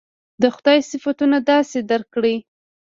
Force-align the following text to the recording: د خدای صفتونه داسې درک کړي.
د 0.41 0.43
خدای 0.55 0.79
صفتونه 0.91 1.37
داسې 1.51 1.77
درک 1.89 2.07
کړي. 2.15 2.35